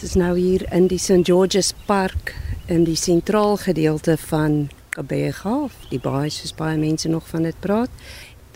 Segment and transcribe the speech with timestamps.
[0.00, 2.30] Ons is nou hier in die St George's Park
[2.72, 5.66] in die sentraal gedeelte van Kabega.
[5.90, 7.92] Die baie soos baie mense nog van dit praat.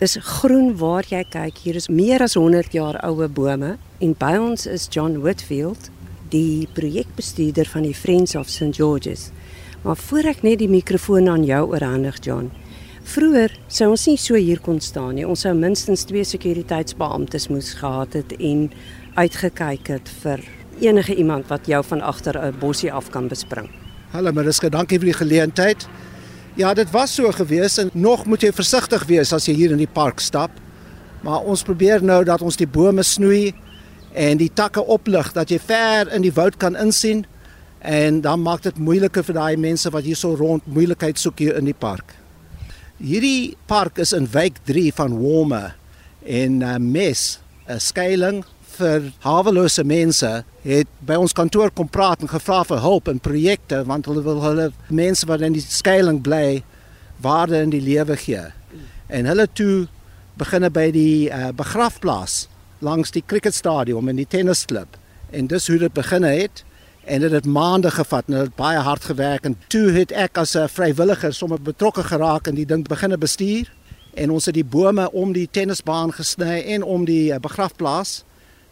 [0.01, 1.61] Dis groen waar jy kyk.
[1.61, 5.91] Hier is meer as 100 jaar oue bome en by ons is John Whitfield,
[6.33, 9.29] die projekbestuurder van die Friends of St George's.
[9.85, 12.49] Maar voor ek net die mikrofoon aan jou oorhandig, John.
[13.05, 15.29] Vroeger sou ons nie so hier kon staan nie.
[15.29, 18.71] Ons sou minstens twee sekuriteitsbeamptes moes gehad het en
[19.13, 20.41] uitgekyk het vir
[20.79, 23.69] enige iemand wat jou van agter 'n bossie af kan bespring.
[24.11, 25.87] Hallo Mariska, dankie vir die geleentheid.
[26.55, 29.77] Ja, dit was so gewees en nog moet jy versigtig wees as jy hier in
[29.77, 30.51] die park stap.
[31.21, 33.53] Maar ons probeer nou dat ons die bome snoei
[34.13, 37.25] en die takke oplig dat jy ver in die woud kan insien
[37.79, 41.57] en dan maak dit moeiliker vir daai mense wat hier so rond moeilikheid soek hier
[41.59, 42.15] in die park.
[42.97, 45.73] Hierdie park is in wijk 3 van Warme
[46.23, 50.31] en uh, Mes, 'n skuilings vir hawelose mense
[50.63, 54.41] het by ons kantoor kom praat en gevra vir hulp en projekte want hulle wil
[54.43, 56.63] hulle mense wat in die skuilings bly
[57.23, 58.43] waarde in die lewe gee.
[59.07, 59.87] En hulle toe
[60.37, 62.45] beginne by die uh, begrafplaas
[62.83, 64.97] langs die cricketstadion en die tennisklub.
[65.31, 66.65] En dis hoe dit begin het
[67.05, 70.55] en dit het maande gevat en het baie hard gewerk en toe het ek as
[70.55, 73.71] 'n vrywilliger sommer betrokke geraak en die ding beginne bestuur
[74.13, 78.24] en ons het die bome om die tennisbaan gesny en om die uh, begrafplaas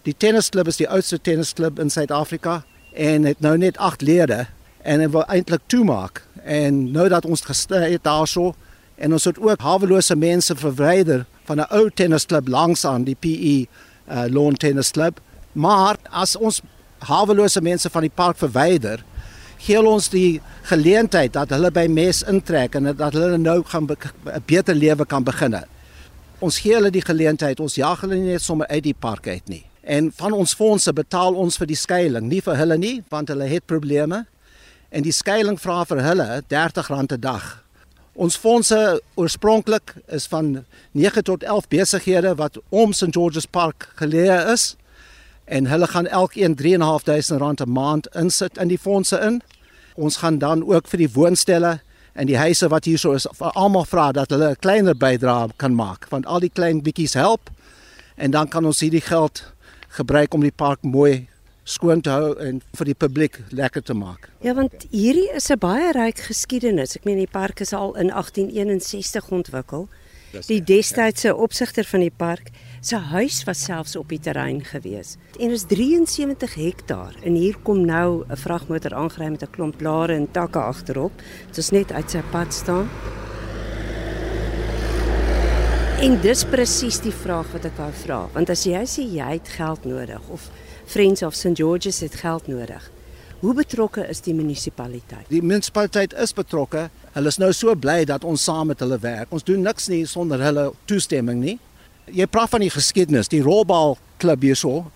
[0.03, 2.57] Die tennisklub is die oudste tennisklub in Suid-Afrika
[2.91, 4.41] en het nou net 8 lede
[4.83, 6.25] en dit wil eintlik toemaak.
[6.43, 8.51] En nou dat ons gestel het daarso
[8.99, 13.55] en ons het ook hawelose mense verwyder van 'n ou tennisklub langs aan die PE
[13.63, 15.21] uh, lawn tennisklub.
[15.51, 16.61] Maar as ons
[16.97, 19.03] hawelose mense van die park verwyder,
[19.57, 24.43] gee ons die geleentheid dat hulle by mes intrek en dat hulle nou gaan 'n
[24.45, 25.63] beter lewe kan begin.
[26.39, 29.47] Ons gee hulle die geleentheid, ons jag hulle nie net sommer uit die park uit
[29.47, 29.63] nie.
[29.83, 33.49] En van ons fondse betaal ons vir die skuilings, nie vir hulle nie, want hulle
[33.51, 34.23] het probleme.
[34.89, 37.63] En die skuilings vra vir hulle R30 'n dag.
[38.13, 44.51] Ons fondse oorspronklik is van 9 tot 11 besighede wat om St George's Park geleë
[44.53, 44.75] is
[45.45, 49.41] en hulle gaan elkeen R3.500 'n maand insit in die fondse in.
[49.95, 51.81] Ons gaan dan ook vir die woonstelle
[52.13, 55.75] en die huise wat hier so is, almal vra dat hulle 'n kleiner bydrae kan
[55.75, 57.49] maak want al die klein bietjies help
[58.15, 59.52] en dan kan ons hierdie geld
[59.93, 61.27] gebruik om die park mooi
[61.63, 64.27] skoon te hou en vir die publiek lekker te maak.
[64.43, 66.95] Ja, want hierdie is 'n baie ryk geskiedenis.
[66.95, 69.87] Ek meen die park is al in 1861 ontwikkel.
[70.47, 72.49] Die destydse opsigter van die park
[72.81, 75.17] se huis was selfs op die terrein gewees.
[75.39, 80.13] En is 73 hektaar en hier kom nou 'n vragmotor aangery met 'n klomp blare
[80.13, 81.11] en takke agterop.
[81.47, 82.89] Dit is net uit sy pad staan.
[86.03, 89.47] En dis presies die vraag wat ek wou vra, want as jy sê jy het
[89.55, 90.49] geld nodig of
[90.91, 92.89] Friends of St George's het geld nodig.
[93.39, 95.29] Hoe betrokke is die munisipaliteit?
[95.31, 96.89] Die munisipaliteit is betrokke.
[97.15, 99.31] Hulle is nou so bly dat ons saam met hulle werk.
[99.31, 101.55] Ons doen niks nie sonder hulle toestemming nie.
[102.11, 103.31] Jy praat van die geskiedenis.
[103.31, 104.89] Die rolbal klub hierso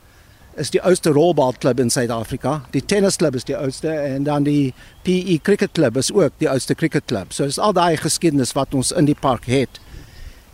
[0.59, 2.65] is die oudste rolbal klub in Suid-Afrika.
[2.75, 4.73] Die tennisklub is die oudste en dan die
[5.07, 7.31] PE cricket club is ook die oudste cricket club.
[7.31, 9.79] So dis al daai geskiedenis wat ons in die park het.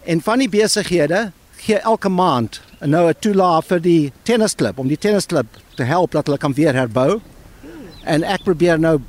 [0.04, 1.32] En van die besighede
[1.64, 6.26] gee elke maand nou 'n toelaag vir die tennisklub om die tennisklub te help dat
[6.26, 7.22] hulle kan weer herbou.
[8.04, 9.00] En ek probeer nou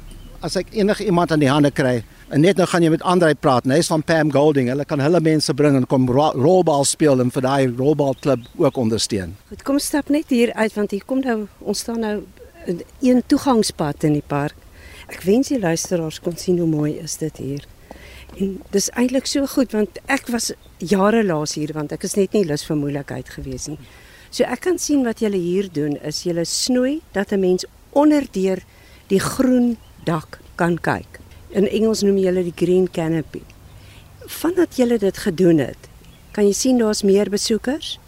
[0.41, 3.35] as ek enige iemand aan die hande kry, en net nou gaan jy met Andre
[3.35, 4.69] praat, hy's van Pam Golding.
[4.69, 9.37] Hulle kan hulle mense bring en kom rolbal speel en vir daai rolbalklub ook ondersteun.
[9.49, 12.23] Goed, kom stap net hier uit want hier kom nou ons staan nou
[13.01, 14.55] een toegangspad in die park.
[15.09, 17.65] Ek wens die luisteraars kon sien hoe mooi is dit hier.
[18.39, 22.33] En dis eintlik so goed want ek was jare laas hier want ek is net
[22.33, 23.79] nie lus vir moeilikheid gewees nie.
[24.31, 28.63] So ek kan sien wat julle hier doen is julle snoei dat 'n mens onderdeur
[29.09, 31.21] die groen dak kan kyk.
[31.51, 33.43] In Engels noem jy dit die green canopy.
[34.27, 35.89] Vandat julle dit gedoen het,
[36.33, 37.99] kan jy sien daar's meer besoekers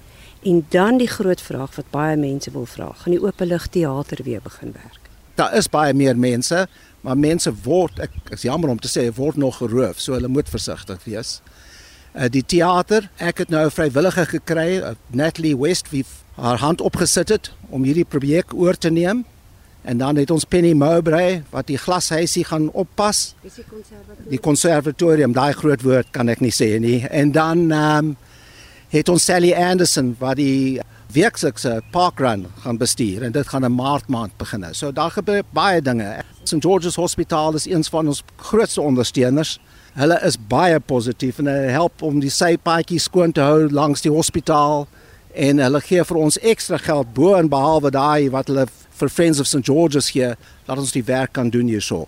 [0.43, 4.41] en dan die groot vraag wat baie mense wil vra, gaan die openlig teater weer
[4.43, 5.10] begin werk?
[5.34, 6.66] Daar is baie meer mense,
[7.01, 10.48] maar mense word ek is jammer om te sê word nog geroof, so hulle moet
[10.48, 11.41] versigtig wees.
[12.16, 16.04] Uh, die teater, ek het nou 'n vrywilliger gekry, uh, Natalie West wie
[16.34, 19.24] haar hand opgesit het om hierdie projek oor te neem.
[19.83, 23.34] En dan het ons Penny Mowbray wat die glashuisie gaan oppas.
[23.42, 24.30] Dis die konservatorium.
[24.30, 27.07] Die konservatorium, daai groot woord kan ek nie sê nie.
[27.07, 28.16] En dan ehm um,
[28.89, 30.80] het ons Sally Anderson wat die
[31.12, 34.65] werkse parkrun gaan bestuur en dit gaan in Maart maand begin.
[34.72, 36.22] So daar gebeur baie dinge.
[36.45, 39.59] St George's Hospitaal is een van ons grootste ondersteuners.
[39.97, 44.13] Hulle is baie positief en hulle help om die sypaadjies skoon te hou langs die
[44.13, 44.83] hospitaal
[45.33, 49.41] en hulle gee vir ons ekstra geld bo en behalwe daai wat hulle vir Friends
[49.41, 50.34] of St George's gee
[50.66, 52.04] dat ons die werk kan doen hierso.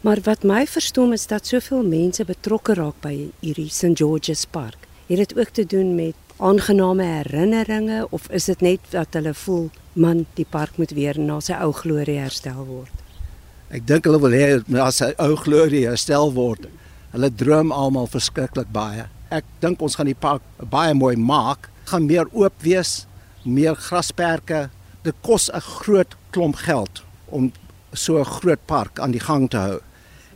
[0.00, 3.12] Maar wat my verstom is dat soveel mense betrokke raak by
[3.42, 4.88] hierdie St George's Park.
[5.10, 9.68] Het dit ook te doen met aangename herinneringe of is dit net dat hulle voel
[9.92, 13.04] man die park moet weer na sy ou glorie herstel word?
[13.68, 16.68] Ek dink hulle wil hê na sy ou glorie herstel word.
[17.16, 19.06] Hulle droom almal verskriklik baie.
[19.32, 23.06] Ek dink ons gaan die park baie mooi maak, gaan meer oop wees,
[23.48, 24.66] meer grasperke.
[25.00, 27.02] Dit kos 'n groot klomp geld
[27.32, 27.52] om
[27.94, 29.80] so 'n groot park aan die gang te hou.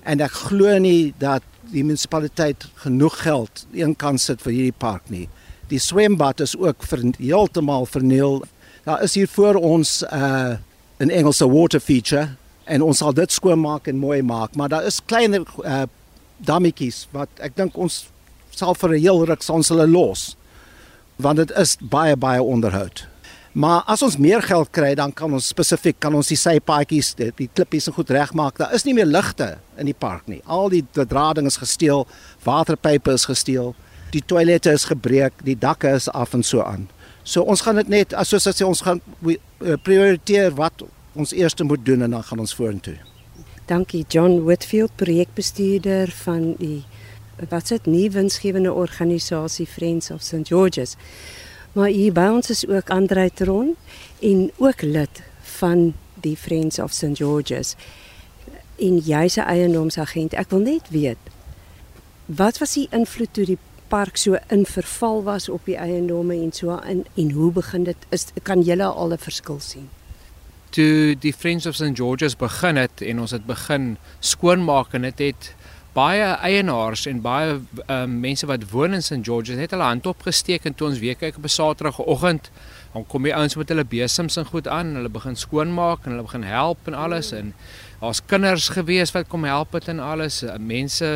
[0.05, 5.11] En ek glo nie dat die munisipaliteit genoeg geld een kan sit vir hierdie park
[5.11, 5.29] nie.
[5.69, 8.43] Die swembad is ook vir heeltemal verniel.
[8.85, 10.57] Daar is hier voor ons 'n uh,
[10.99, 12.29] 'n Engelse water feature
[12.65, 15.83] en ons sal dit skoonmaak en mooi maak, maar daar is kleiner uh,
[16.47, 18.07] dammetjies wat ek dink ons
[18.51, 20.37] sal vir 'n heel ruk ons hulle los
[21.21, 23.07] want dit is baie baie onderhoud.
[23.53, 27.33] Maar as ons meer geld kry, dan kan ons spesifiek kan ons die sypaadjies, die,
[27.37, 28.61] die klippies goed regmaak.
[28.61, 30.41] Daar is nie meer ligte in die park nie.
[30.47, 32.07] Al die drading is gesteel,
[32.47, 33.75] waterpype is gesteel,
[34.15, 36.89] die toilette is gebreek, die dakke is af en so aan.
[37.27, 39.37] So ons gaan dit net as soos as ons gaan uh,
[39.83, 40.87] prioriteer wat
[41.19, 42.97] ons eers moet doen en dan gaan ons vorentoe.
[43.71, 46.83] Dankie John Whitfield, projekbestuurder van die
[47.49, 50.97] wat se nie winsgewende organisasie Friends of St George's.
[51.73, 53.77] Maar hier by ons is ook Andre Tron
[54.19, 55.23] en ook lid
[55.61, 57.77] van die Friends of St George's.
[58.77, 60.35] En jy's 'n eiendomsagent.
[60.35, 61.23] Ek wil net weet
[62.27, 63.59] wat was die invloed toe die
[63.89, 68.07] park so in verval was op die eiendomme en so in en hoe begin dit
[68.09, 70.00] is kan julle al 'n verskil sien?
[70.71, 75.19] Toe die Friends of St George's begin het en ons het begin skoonmaak en dit
[75.19, 75.55] het, het
[75.97, 77.57] baie eienaars en baie
[77.91, 81.19] um, mense wat woon in St George's het hulle hand opgesteek en toe ons weer
[81.19, 82.51] kyk op 'n Saterdagoggend
[82.93, 86.27] dan kom die ouens met hulle besems en goed aan hulle begin skoonmaak en hulle
[86.27, 87.53] begin help en alles en
[88.01, 91.11] daar's kinders gewees wat kom help het en alles mense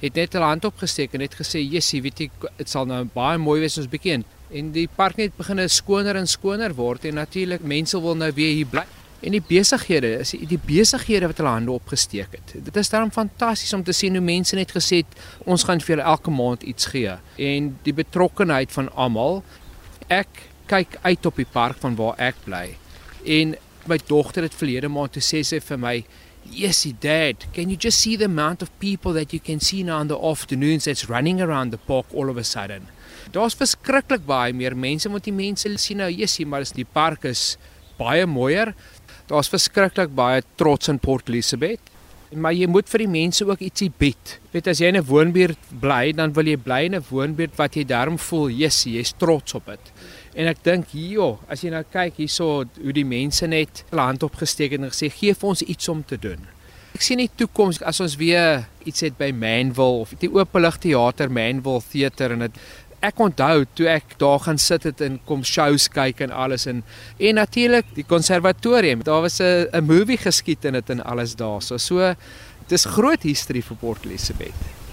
[0.00, 3.40] het net hulle hand opgesteek en net gesê jessie weet jy dit sal nou baie
[3.40, 4.20] mooi wees ons bietjie
[4.54, 8.52] en die park net begin skoner en skoner word en natuurlik mense wil nou weer
[8.58, 8.84] hier bly
[9.24, 12.54] en die besighede is die, die besighede wat hulle hande opgesteek het.
[12.66, 15.94] Dit is daarom fantasties om te sien hoe mense net gesê het ons gaan vir
[15.94, 17.14] julle elke maand iets gee
[17.50, 19.40] en die betrokkenheid van almal.
[20.12, 22.76] Ek kyk uit op die park van waar ek bly.
[23.24, 23.56] En
[23.88, 25.96] my dogter het verlede maand te sê sy vir my
[26.44, 27.46] Yes, dad.
[27.54, 30.18] Can you just see the amount of people that you can see now in the
[30.18, 32.88] afternoons that's running around the park all of a sudden?
[33.32, 37.56] Daar's verskriklik baie meer mense, want die mense sien nou, jessie, maar die park is
[37.96, 38.74] baie mooier.
[39.30, 41.80] Daar's verskriklik baie trots in Port Elizabeth.
[42.34, 44.38] Maar jy moet vir die mense ook ietsie bied.
[44.52, 47.76] Weet as jy in 'n woonbuurt bly, dan wil jy bly in 'n woonbuurt wat
[47.76, 49.92] jy darm voel, jy's jy's trots op dit.
[50.34, 54.22] En ek dink hierjo, as jy nou kyk hierso hoe die mense net hulle hand
[54.22, 56.46] opgesteek het en gesê gee vir ons iets om te doen.
[56.94, 61.30] Ek sien die toekoms as ons weer iets het by Manville of die openlig teater
[61.32, 62.60] Manville Theater en dit
[63.04, 66.82] ek onthou toe ek daar gaan sit het en kom shows kyk en alles en
[67.18, 69.02] en natuurlik die konservatorium.
[69.04, 71.62] Daar was 'n 'n movie geskiet in dit en alles daar.
[71.62, 72.14] So so
[72.68, 74.83] dis groot history vir Port Elizabeth.